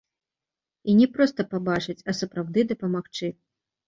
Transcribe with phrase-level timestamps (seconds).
[0.93, 3.31] І не проста пабачыць, а сапраўды дапамагчы.